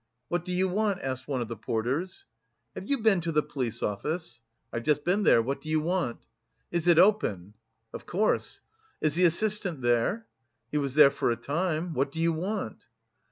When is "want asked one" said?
0.67-1.43